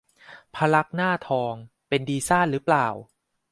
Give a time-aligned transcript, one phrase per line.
[0.55, 1.53] พระลักษมณ์หน้าทอง
[1.87, 2.87] เป็นดีซ่านหรือเปล่า